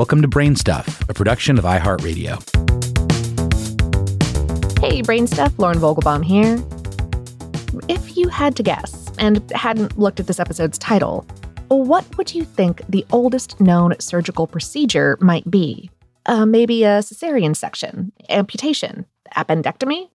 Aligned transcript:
Welcome 0.00 0.22
to 0.22 0.28
Brain 0.28 0.56
Stuff, 0.56 1.06
a 1.10 1.12
production 1.12 1.58
of 1.58 1.64
iHeartRadio. 1.64 2.40
Hey, 4.80 5.02
Brain 5.02 5.26
Stuff, 5.26 5.52
Lauren 5.58 5.78
Vogelbaum 5.78 6.24
here. 6.24 6.58
If 7.86 8.16
you 8.16 8.30
had 8.30 8.56
to 8.56 8.62
guess 8.62 9.10
and 9.18 9.42
hadn't 9.50 9.98
looked 9.98 10.18
at 10.18 10.26
this 10.26 10.40
episode's 10.40 10.78
title, 10.78 11.26
what 11.68 12.16
would 12.16 12.34
you 12.34 12.46
think 12.46 12.80
the 12.88 13.04
oldest 13.12 13.60
known 13.60 13.94
surgical 14.00 14.46
procedure 14.46 15.18
might 15.20 15.50
be? 15.50 15.90
Uh, 16.24 16.46
maybe 16.46 16.82
a 16.82 17.00
cesarean 17.00 17.54
section, 17.54 18.10
amputation, 18.30 19.04
appendectomy? 19.36 20.08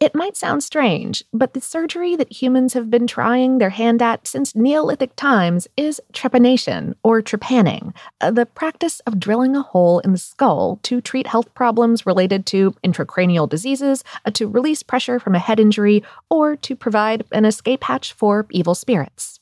It 0.00 0.14
might 0.14 0.36
sound 0.36 0.62
strange, 0.62 1.24
but 1.32 1.54
the 1.54 1.60
surgery 1.60 2.14
that 2.14 2.40
humans 2.40 2.74
have 2.74 2.88
been 2.88 3.08
trying 3.08 3.58
their 3.58 3.70
hand 3.70 4.00
at 4.00 4.28
since 4.28 4.54
Neolithic 4.54 5.16
times 5.16 5.66
is 5.76 6.00
trepanation 6.12 6.94
or 7.02 7.20
trepanning, 7.20 7.92
uh, 8.20 8.30
the 8.30 8.46
practice 8.46 9.00
of 9.00 9.18
drilling 9.18 9.56
a 9.56 9.62
hole 9.62 9.98
in 9.98 10.12
the 10.12 10.18
skull 10.18 10.78
to 10.84 11.00
treat 11.00 11.26
health 11.26 11.52
problems 11.52 12.06
related 12.06 12.46
to 12.46 12.76
intracranial 12.84 13.48
diseases, 13.48 14.04
uh, 14.24 14.30
to 14.30 14.46
release 14.46 14.84
pressure 14.84 15.18
from 15.18 15.34
a 15.34 15.40
head 15.40 15.58
injury, 15.58 16.04
or 16.30 16.54
to 16.54 16.76
provide 16.76 17.24
an 17.32 17.44
escape 17.44 17.82
hatch 17.82 18.12
for 18.12 18.46
evil 18.50 18.76
spirits. 18.76 19.40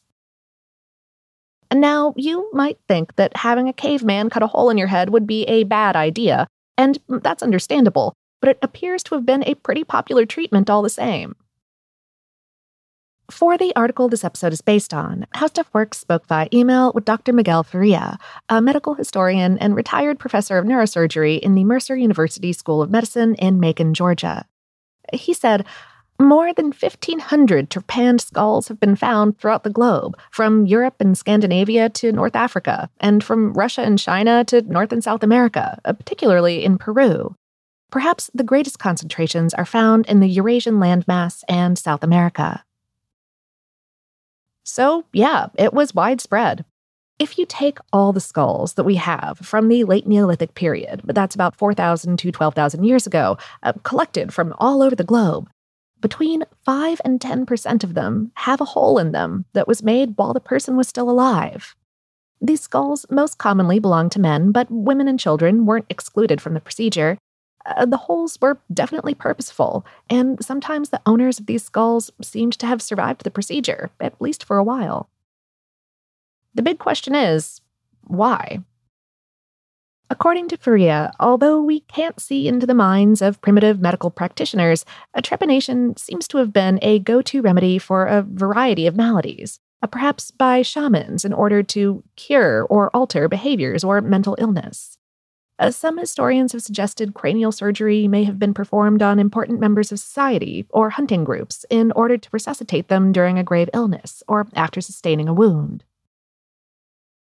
Now, 1.71 2.15
you 2.17 2.49
might 2.55 2.78
think 2.88 3.17
that 3.17 3.37
having 3.37 3.69
a 3.69 3.75
caveman 3.75 4.31
cut 4.31 4.43
a 4.43 4.47
hole 4.47 4.71
in 4.71 4.78
your 4.78 4.87
head 4.87 5.11
would 5.11 5.27
be 5.27 5.43
a 5.43 5.65
bad 5.65 5.97
idea, 5.97 6.47
and 6.78 6.99
that's 7.09 7.43
understandable 7.43 8.15
but 8.47 8.53
it 8.53 8.59
appears 8.62 9.03
to 9.03 9.17
have 9.17 9.27
been 9.27 9.43
a 9.43 9.57
pretty 9.57 9.83
popular 9.83 10.25
treatment 10.25 10.71
all 10.71 10.81
the 10.81 10.89
same. 10.89 11.34
For 13.29 13.59
the 13.59 13.75
article 13.75 14.09
this 14.09 14.23
episode 14.23 14.53
is 14.53 14.61
based 14.61 14.95
on, 14.95 15.27
How 15.33 15.49
Stuff 15.49 15.69
Works 15.73 15.99
spoke 15.99 16.29
via 16.29 16.47
email 16.55 16.93
with 16.95 17.05
Dr. 17.05 17.33
Miguel 17.33 17.65
Faria, 17.65 18.19
a 18.49 18.62
medical 18.62 18.95
historian 18.95 19.59
and 19.59 19.75
retired 19.75 20.21
professor 20.21 20.59
of 20.59 20.65
neurosurgery 20.65 21.41
in 21.41 21.56
the 21.56 21.65
Mercer 21.65 21.97
University 21.97 22.53
School 22.53 22.83
of 22.83 22.89
Medicine 22.89 23.35
in 23.35 23.59
Macon, 23.59 23.95
Georgia. 23.95 24.47
He 25.12 25.35
said, 25.35 25.67
more 26.21 26.55
than 26.55 26.67
1,500 26.67 27.69
trepanned 27.69 28.21
skulls 28.21 28.69
have 28.69 28.79
been 28.79 28.95
found 28.95 29.39
throughout 29.39 29.65
the 29.65 29.71
globe, 29.71 30.17
from 30.31 30.67
Europe 30.67 30.95
and 31.01 31.19
Scandinavia 31.19 31.89
to 31.89 32.12
North 32.12 32.37
Africa, 32.37 32.89
and 33.01 33.25
from 33.25 33.55
Russia 33.55 33.81
and 33.81 33.99
China 33.99 34.45
to 34.45 34.62
North 34.62 34.93
and 34.93 35.03
South 35.03 35.25
America, 35.25 35.81
uh, 35.85 35.93
particularly 35.93 36.65
in 36.65 36.79
Peru. 36.79 37.35
Perhaps 37.91 38.31
the 38.35 38.45
greatest 38.45 38.79
concentrations 38.79 39.55
are 39.55 39.65
found 39.65 40.07
in 40.07 40.21
the 40.21 40.29
Eurasian 40.29 40.77
landmass 40.77 41.43
and 41.49 41.79
South 41.79 42.03
America. 42.03 42.65
So, 44.65 45.05
yeah, 45.13 45.47
it 45.55 45.73
was 45.73 45.95
widespread. 45.95 46.65
If 47.19 47.39
you 47.39 47.47
take 47.47 47.79
all 47.93 48.13
the 48.13 48.21
skulls 48.21 48.75
that 48.75 48.85
we 48.85 48.97
have 48.97 49.39
from 49.39 49.69
the 49.69 49.85
late 49.85 50.07
Neolithic 50.07 50.55
period, 50.55 51.01
but 51.05 51.15
that's 51.15 51.35
about 51.35 51.57
4,000 51.57 52.19
to 52.19 52.33
12,000 52.33 52.85
years 52.85 53.07
ago, 53.07 53.39
uh, 53.63 53.73
collected 53.85 54.35
from 54.35 54.55
all 54.59 54.83
over 54.83 54.95
the 54.95 55.05
globe, 55.05 55.49
between 56.01 56.45
5 56.65 57.01
and 57.05 57.21
10% 57.21 57.85
of 57.85 57.95
them 57.95 58.33
have 58.35 58.61
a 58.61 58.67
hole 58.67 58.99
in 58.99 59.13
them 59.13 59.47
that 59.55 59.67
was 59.67 59.83
made 59.83 60.15
while 60.17 60.35
the 60.35 60.41
person 60.41 60.77
was 60.77 60.89
still 60.89 61.09
alive. 61.09 61.75
These 62.41 62.61
skulls 62.61 63.07
most 63.11 63.39
commonly 63.39 63.79
belong 63.79 64.11
to 64.11 64.21
men, 64.21 64.53
but 64.53 64.71
women 64.71 65.09
and 65.09 65.19
children 65.19 65.65
weren't 65.65 65.87
excluded 65.89 66.43
from 66.43 66.53
the 66.53 66.61
procedure, 66.61 67.17
uh, 67.66 67.87
the 67.87 67.97
holes 67.97 68.38
were 68.41 68.60
definitely 68.72 69.15
purposeful, 69.15 69.84
and 70.09 70.44
sometimes 70.44 70.91
the 70.91 71.03
owners 71.06 71.38
of 71.38 71.47
these 71.47 71.65
skulls 71.65 72.10
seemed 72.22 72.53
to 72.59 72.66
have 72.66 72.82
survived 72.82 73.25
the 73.25 73.31
procedure, 73.31 73.91
at 74.00 74.21
least 74.21 74.44
for 74.44 74.56
a 74.56 74.65
while. 74.65 75.09
The 76.55 76.62
big 76.62 76.78
question 76.78 77.15
is 77.15 77.60
why? 78.05 78.60
According 80.09 80.49
to 80.49 80.56
Faria, 80.56 81.12
although 81.19 81.60
we 81.60 81.81
can't 81.81 82.21
see 82.21 82.47
into 82.47 82.66
the 82.66 82.75
minds 82.75 83.21
of 83.21 83.41
primitive 83.41 83.81
medical 83.81 84.10
practitioners, 84.10 84.84
trepanation 85.19 85.99
seems 85.99 86.28
to 86.28 86.38
have 86.38 86.53
been 86.53 86.78
a 86.81 87.00
go 87.00 87.21
to 87.22 87.43
remedy 87.43 87.78
for 87.78 88.06
a 88.06 88.23
variety 88.23 88.87
of 88.87 88.94
maladies, 88.94 89.58
uh, 89.82 89.88
perhaps 89.88 90.31
by 90.31 90.62
shamans 90.62 91.25
in 91.25 91.32
order 91.32 91.62
to 91.64 92.05
cure 92.14 92.62
or 92.64 92.94
alter 92.94 93.29
behaviors 93.29 93.82
or 93.82 94.00
mental 94.00 94.37
illness. 94.38 94.95
Uh, 95.58 95.70
some 95.70 95.97
historians 95.97 96.53
have 96.53 96.62
suggested 96.62 97.14
cranial 97.14 97.50
surgery 97.50 98.06
may 98.06 98.25
have 98.25 98.38
been 98.38 98.53
performed 98.53 99.03
on 99.03 99.19
important 99.19 99.58
members 99.58 99.91
of 99.91 99.99
society 99.99 100.67
or 100.70 100.91
hunting 100.91 101.25
groups 101.25 101.64
in 101.70 101.93
order 101.93 102.19
to 102.19 102.29
resuscitate 102.31 102.88
them 102.88 103.11
during 103.11 103.38
a 103.38 103.44
grave 103.44 103.70
illness 103.73 104.23
or 104.29 104.47
after 104.55 104.82
sustaining 104.82 105.29
a 105.29 105.35
wound. 105.35 105.82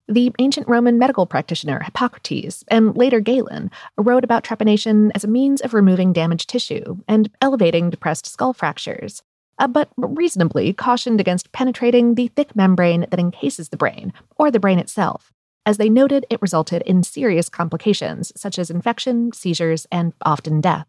The 0.07 0.31
ancient 0.39 0.67
Roman 0.67 0.97
medical 0.97 1.25
practitioner 1.25 1.81
Hippocrates 1.81 2.63
and 2.67 2.95
later 2.97 3.19
Galen 3.19 3.69
wrote 3.97 4.23
about 4.23 4.43
trepanation 4.43 5.11
as 5.13 5.23
a 5.23 5.27
means 5.27 5.61
of 5.61 5.73
removing 5.73 6.13
damaged 6.13 6.49
tissue 6.49 6.97
and 7.07 7.29
elevating 7.41 7.89
depressed 7.89 8.25
skull 8.25 8.53
fractures, 8.53 9.23
uh, 9.59 9.67
but 9.67 9.89
reasonably 9.97 10.73
cautioned 10.73 11.19
against 11.19 11.51
penetrating 11.51 12.15
the 12.15 12.27
thick 12.29 12.55
membrane 12.55 13.05
that 13.09 13.19
encases 13.19 13.69
the 13.69 13.77
brain 13.77 14.13
or 14.37 14.49
the 14.49 14.59
brain 14.59 14.79
itself, 14.79 15.31
as 15.69 15.77
they 15.77 15.87
noted 15.87 16.25
it 16.31 16.41
resulted 16.41 16.81
in 16.81 17.03
serious 17.03 17.47
complications 17.47 18.31
such 18.35 18.57
as 18.57 18.71
infection, 18.71 19.31
seizures, 19.31 19.85
and 19.91 20.13
often 20.23 20.59
death. 20.59 20.87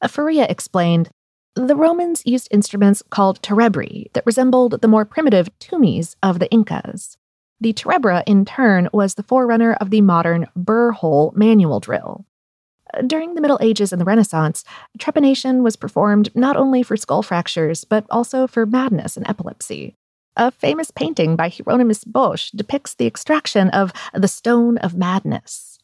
Uh, 0.00 0.06
Faria 0.06 0.46
explained 0.48 1.10
The 1.56 1.74
Romans 1.74 2.22
used 2.24 2.46
instruments 2.52 3.02
called 3.10 3.42
terebri 3.42 4.12
that 4.12 4.24
resembled 4.24 4.80
the 4.80 4.86
more 4.86 5.04
primitive 5.04 5.50
tumis 5.58 6.14
of 6.22 6.38
the 6.38 6.48
Incas. 6.52 7.18
The 7.60 7.72
terebra, 7.72 8.22
in 8.26 8.44
turn, 8.44 8.88
was 8.92 9.14
the 9.14 9.24
forerunner 9.24 9.72
of 9.74 9.90
the 9.90 10.02
modern 10.02 10.46
burr 10.54 10.92
hole 10.92 11.32
manual 11.34 11.80
drill. 11.80 12.24
Uh, 12.94 13.02
during 13.02 13.34
the 13.34 13.40
Middle 13.40 13.58
Ages 13.60 13.92
and 13.92 14.00
the 14.00 14.04
Renaissance, 14.04 14.62
trepanation 15.00 15.64
was 15.64 15.74
performed 15.74 16.28
not 16.36 16.56
only 16.56 16.84
for 16.84 16.96
skull 16.96 17.24
fractures, 17.24 17.82
but 17.82 18.06
also 18.08 18.46
for 18.46 18.66
madness 18.66 19.16
and 19.16 19.28
epilepsy. 19.28 19.96
A 20.36 20.50
famous 20.50 20.90
painting 20.90 21.36
by 21.36 21.50
Hieronymus 21.50 22.04
Bosch 22.04 22.50
depicts 22.52 22.94
the 22.94 23.06
extraction 23.06 23.68
of 23.70 23.92
the 24.14 24.28
Stone 24.28 24.78
of 24.78 24.94
Madness. 24.94 25.78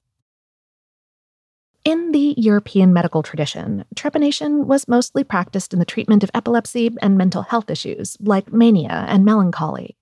In 1.84 2.12
the 2.12 2.34
European 2.36 2.92
medical 2.92 3.22
tradition, 3.22 3.84
trepanation 3.94 4.64
was 4.64 4.88
mostly 4.88 5.22
practiced 5.22 5.72
in 5.72 5.78
the 5.78 5.84
treatment 5.84 6.24
of 6.24 6.30
epilepsy 6.34 6.90
and 7.02 7.16
mental 7.16 7.42
health 7.42 7.70
issues 7.70 8.16
like 8.20 8.52
mania 8.52 9.04
and 9.08 9.24
melancholy. 9.24 9.96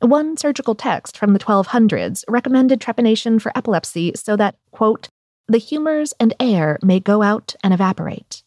One 0.00 0.36
surgical 0.36 0.74
text 0.74 1.16
from 1.16 1.32
the 1.32 1.38
1200s 1.38 2.24
recommended 2.28 2.80
trepanation 2.80 3.40
for 3.40 3.56
epilepsy 3.56 4.12
so 4.14 4.36
that, 4.36 4.56
quote, 4.70 5.08
the 5.48 5.58
humors 5.58 6.12
and 6.18 6.34
air 6.40 6.78
may 6.82 7.00
go 7.00 7.22
out 7.22 7.54
and 7.62 7.72
evaporate. 7.72 8.42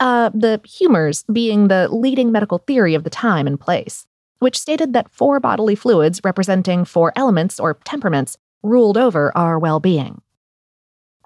Uh, 0.00 0.30
the 0.34 0.60
humors 0.64 1.24
being 1.32 1.68
the 1.68 1.88
leading 1.88 2.32
medical 2.32 2.58
theory 2.58 2.94
of 2.94 3.04
the 3.04 3.10
time 3.10 3.46
and 3.46 3.60
place, 3.60 4.06
which 4.38 4.58
stated 4.58 4.92
that 4.92 5.10
four 5.10 5.40
bodily 5.40 5.74
fluids 5.74 6.20
representing 6.24 6.84
four 6.84 7.12
elements 7.16 7.58
or 7.58 7.78
temperaments 7.84 8.36
ruled 8.62 8.96
over 8.96 9.36
our 9.36 9.58
well 9.58 9.80
being. 9.80 10.20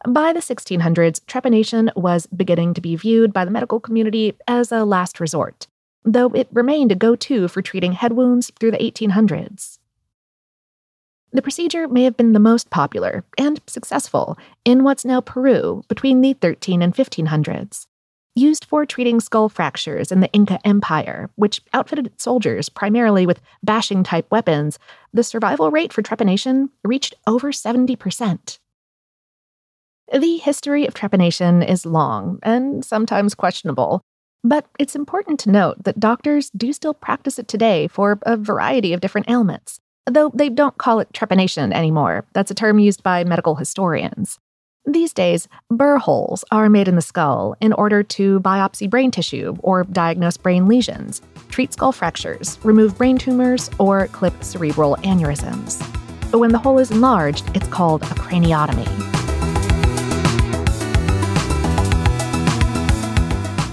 By 0.06 0.32
the 0.32 0.40
1600s, 0.40 1.20
trepanation 1.24 1.90
was 1.96 2.26
beginning 2.26 2.74
to 2.74 2.80
be 2.80 2.94
viewed 2.94 3.32
by 3.32 3.44
the 3.44 3.50
medical 3.50 3.80
community 3.80 4.34
as 4.46 4.70
a 4.70 4.84
last 4.84 5.18
resort, 5.18 5.66
though 6.04 6.28
it 6.28 6.48
remained 6.52 6.92
a 6.92 6.94
go 6.94 7.16
to 7.16 7.48
for 7.48 7.62
treating 7.62 7.92
head 7.92 8.12
wounds 8.12 8.52
through 8.60 8.70
the 8.70 8.78
1800s. 8.78 9.78
The 11.32 11.42
procedure 11.42 11.88
may 11.88 12.04
have 12.04 12.16
been 12.16 12.32
the 12.32 12.38
most 12.38 12.70
popular 12.70 13.24
and 13.36 13.60
successful 13.66 14.38
in 14.64 14.84
what's 14.84 15.04
now 15.04 15.20
Peru 15.20 15.82
between 15.88 16.20
the 16.20 16.32
13 16.34 16.80
and 16.80 16.94
1500s. 16.94 17.87
Used 18.38 18.66
for 18.66 18.86
treating 18.86 19.18
skull 19.18 19.48
fractures 19.48 20.12
in 20.12 20.20
the 20.20 20.30
Inca 20.32 20.60
Empire, 20.64 21.28
which 21.34 21.60
outfitted 21.74 22.06
its 22.06 22.22
soldiers 22.22 22.68
primarily 22.68 23.26
with 23.26 23.40
bashing 23.64 24.04
type 24.04 24.30
weapons, 24.30 24.78
the 25.12 25.24
survival 25.24 25.72
rate 25.72 25.92
for 25.92 26.02
trepanation 26.02 26.68
reached 26.84 27.14
over 27.26 27.50
70%. 27.50 28.60
The 30.12 30.36
history 30.36 30.86
of 30.86 30.94
trepanation 30.94 31.68
is 31.68 31.84
long 31.84 32.38
and 32.44 32.84
sometimes 32.84 33.34
questionable, 33.34 34.02
but 34.44 34.66
it's 34.78 34.94
important 34.94 35.40
to 35.40 35.50
note 35.50 35.82
that 35.82 35.98
doctors 35.98 36.50
do 36.50 36.72
still 36.72 36.94
practice 36.94 37.40
it 37.40 37.48
today 37.48 37.88
for 37.88 38.20
a 38.22 38.36
variety 38.36 38.92
of 38.92 39.00
different 39.00 39.28
ailments, 39.28 39.80
though 40.08 40.30
they 40.32 40.48
don't 40.48 40.78
call 40.78 41.00
it 41.00 41.12
trepanation 41.12 41.72
anymore. 41.72 42.24
That's 42.34 42.52
a 42.52 42.54
term 42.54 42.78
used 42.78 43.02
by 43.02 43.24
medical 43.24 43.56
historians. 43.56 44.38
These 44.88 45.12
days, 45.12 45.48
burr 45.68 45.98
holes 45.98 46.46
are 46.50 46.70
made 46.70 46.88
in 46.88 46.94
the 46.94 47.02
skull 47.02 47.54
in 47.60 47.74
order 47.74 48.02
to 48.04 48.40
biopsy 48.40 48.88
brain 48.88 49.10
tissue 49.10 49.54
or 49.58 49.84
diagnose 49.84 50.38
brain 50.38 50.66
lesions, 50.66 51.20
treat 51.50 51.74
skull 51.74 51.92
fractures, 51.92 52.58
remove 52.64 52.96
brain 52.96 53.18
tumors, 53.18 53.68
or 53.78 54.06
clip 54.06 54.42
cerebral 54.42 54.96
aneurysms. 55.02 55.78
But 56.30 56.38
when 56.38 56.52
the 56.52 56.58
hole 56.58 56.78
is 56.78 56.90
enlarged, 56.90 57.54
it's 57.54 57.68
called 57.68 58.00
a 58.00 58.06
craniotomy. 58.06 58.86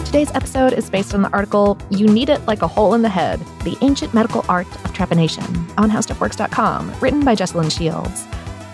Today's 0.05 0.31
episode 0.35 0.73
is 0.73 0.89
based 0.89 1.13
on 1.13 1.21
the 1.21 1.31
article 1.31 1.77
You 1.89 2.07
Need 2.07 2.27
It 2.27 2.45
Like 2.45 2.61
a 2.61 2.67
Hole 2.67 2.93
in 2.93 3.03
the 3.03 3.09
Head 3.09 3.39
The 3.63 3.77
Ancient 3.79 4.13
Medical 4.13 4.43
Art 4.49 4.67
of 4.67 4.91
Trepanation 4.91 5.45
on 5.77 5.89
HowStuffWorks.com, 5.89 6.99
written 6.99 7.23
by 7.23 7.37
Jesslyn 7.37 7.71
Shields. 7.71 8.25